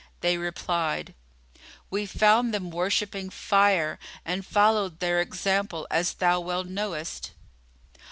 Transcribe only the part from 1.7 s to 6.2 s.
"We found them worshipping Fire and followed their example, as